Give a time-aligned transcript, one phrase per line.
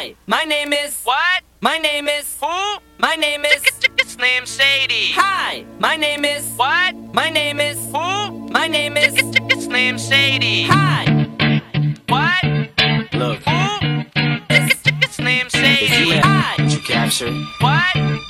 [0.00, 0.98] Hi, my name is.
[1.04, 1.42] What?
[1.60, 2.34] My name is.
[2.40, 2.78] Who?
[2.98, 3.62] My name is.
[4.06, 5.12] Slim Shady.
[5.12, 6.48] Hi, my name is.
[6.56, 6.96] What?
[7.12, 7.76] My name is.
[7.92, 8.48] Who?
[8.48, 9.12] My name is.
[9.62, 10.62] Slim Shady.
[10.62, 11.04] Hi.
[12.08, 12.44] What?
[13.12, 13.68] Look, Who?
[15.10, 16.10] Slim if you Shady.
[16.12, 16.54] let Hi.
[16.62, 17.30] what you capture,
[17.60, 18.29] What?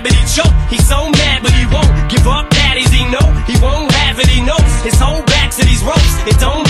[0.00, 0.16] rabbit.
[0.16, 0.54] He choke.
[0.70, 2.48] He's so mad, but he won't give up.
[2.50, 4.28] Daddies, he know he won't have it.
[4.28, 6.14] He knows his whole back to these ropes.
[6.26, 6.69] It don't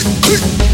[0.00, 0.67] click, click.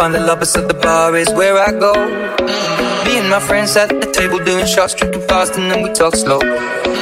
[0.00, 1.92] find the lovers at the bar is where I go.
[3.04, 6.16] Me and my friends at the table doing shots, drinking fast, and then we talk
[6.16, 6.40] slow.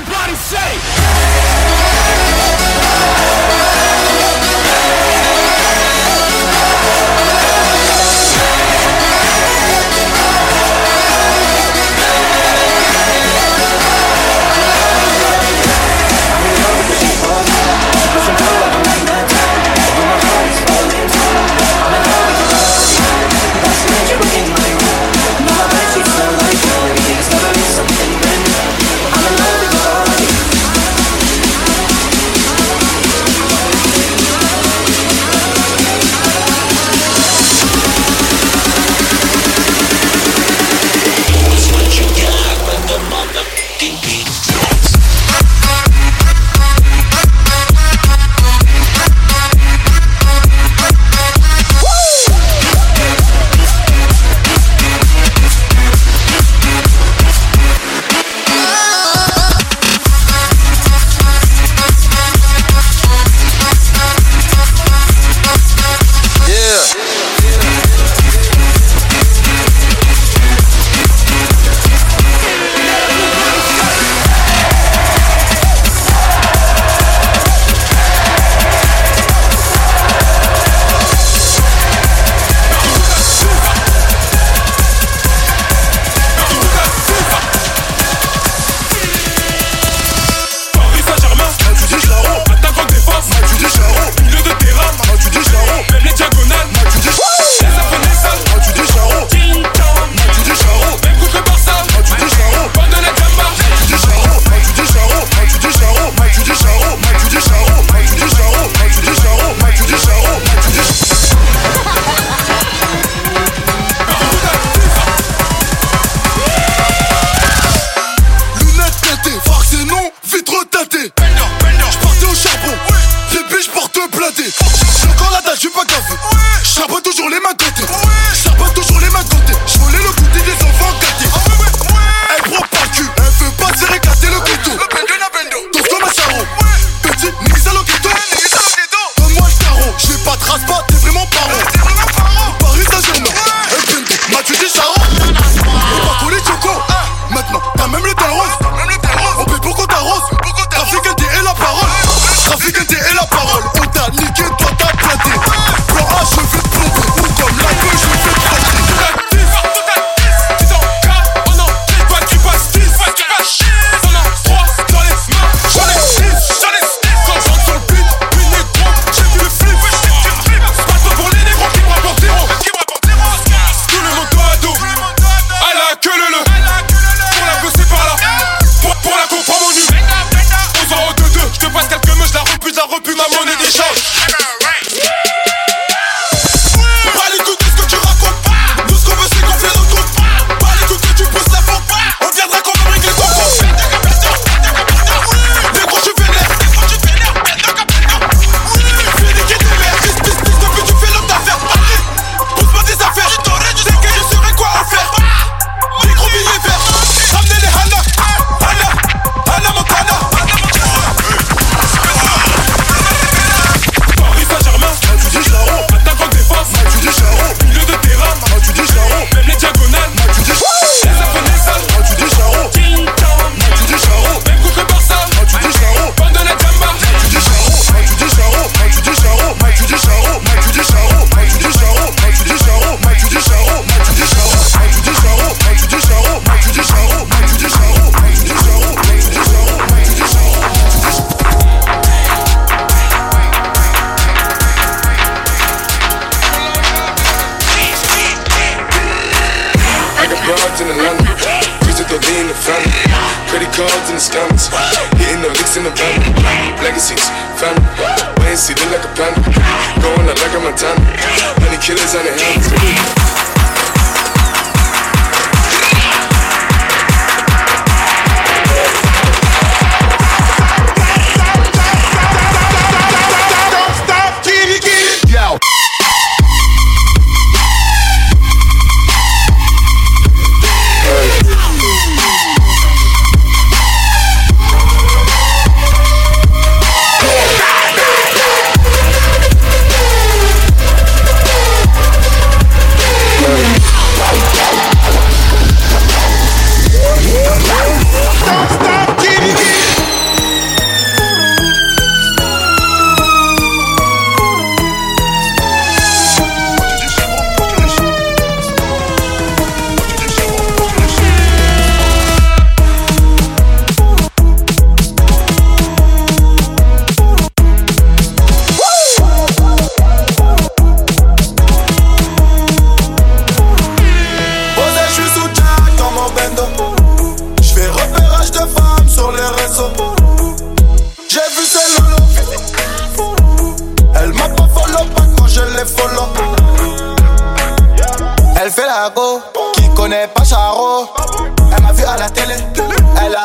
[0.00, 1.99] Everybody say.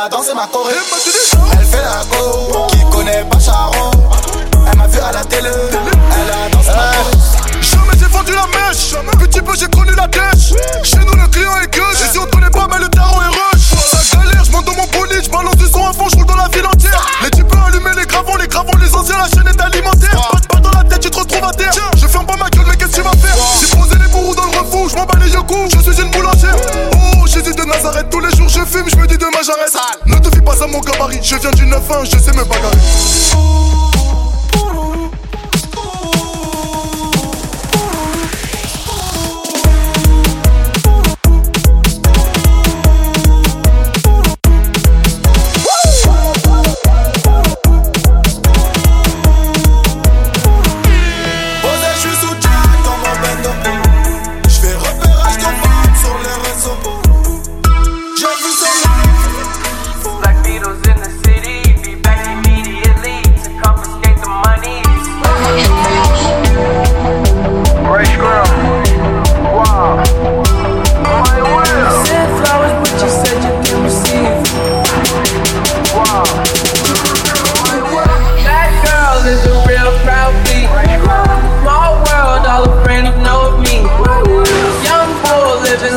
[0.06, 0.74] A dansé ma choré.
[1.58, 3.90] Elle fait la go, qui connaît pas Charo.
[4.72, 7.12] Elle m'a vu à la télé, elle a dansé ma choré.
[7.62, 10.54] Jamais j'ai vendu la mèche, petit peu j'ai connu la dèche.
[10.84, 13.74] Chez nous le client est que ici on connaît pas mais le tarot est rush.
[13.90, 16.28] Ça galère, je monte dans mon bolide, je balance du son à fond, je roule
[16.28, 17.04] dans la ville entière.
[17.24, 20.30] Les types allumer les gravons, les gravons, les anciens, la chaîne est alimentaire.
[20.32, 21.72] Pas de balle dans la tête, tu te retrouves à terre.
[21.98, 23.36] Je ferme pas ma gueule, mais qu'est-ce que tu vas faire?
[23.60, 25.42] J'ai posé les bourreaux dans le refour, je m'en bats les yeux
[25.74, 26.56] je suis une boulangère.
[26.94, 29.66] Oh, Jésus de Nazareth, tous les jours je fume, je me dis demain j'arrête.
[30.58, 33.95] Pas à mon gabarit, je viens du 9-1, je sais me bagarrer.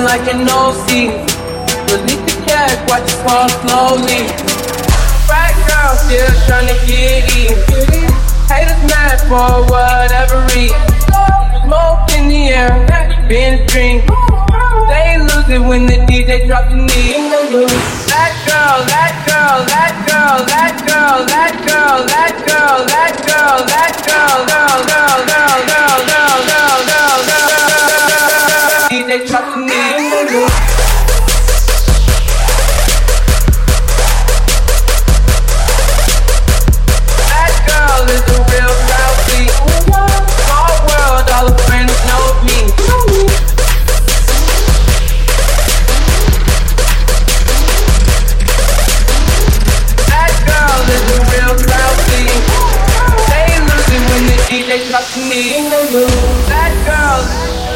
[0.08, 1.12] Like an OC.
[1.92, 4.24] Release the cash, watch it fall slowly.
[5.28, 7.52] Fat girl still trying to get in.
[8.48, 10.80] Haters mad for whatever reason.
[11.60, 12.72] Smoke in the air,
[13.28, 14.00] been drink.
[14.88, 17.28] They lose it when the DJ drop the knee.
[18.08, 23.92] That girl, that girl, that girl, that girl, that girl, that girl, that girl, that
[24.08, 25.07] girl, girl, girl, girl,
[54.78, 56.46] They locked me in the room.
[56.46, 57.67] Bad girls.